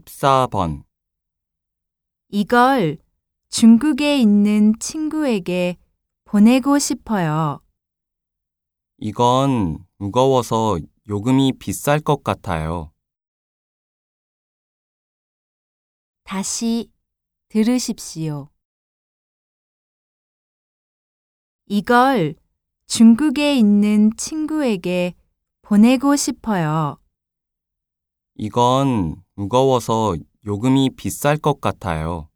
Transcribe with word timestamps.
14번. 0.00 0.84
이걸 2.28 2.98
중국에 3.48 4.18
있는 4.18 4.74
친구에게 4.78 5.76
보내고 6.24 6.78
싶어요. 6.78 7.60
이건 8.98 9.84
무거워서 9.98 10.78
요금이 11.08 11.54
비쌀 11.58 12.00
것 12.00 12.22
같아요. 12.24 12.92
다시 16.24 16.90
들으십시오. 17.48 18.50
이걸 21.66 22.34
중국에 22.86 23.56
있는 23.56 24.10
친구에게 24.16 25.14
보내고 25.62 26.16
싶어요. 26.16 26.98
이건 28.38 29.16
무거워서 29.34 30.16
요금이 30.46 30.90
비쌀 30.96 31.36
것 31.36 31.60
같아요. 31.60 32.28